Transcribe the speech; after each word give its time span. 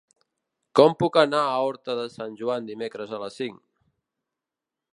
Com 0.77 0.93
puc 1.01 1.19
anar 1.23 1.41
a 1.49 1.59
Horta 1.65 1.95
de 2.01 2.05
Sant 2.13 2.33
Joan 2.39 2.71
dimecres 2.71 3.13
a 3.13 3.21
les 3.25 3.39
cinc? 3.43 3.61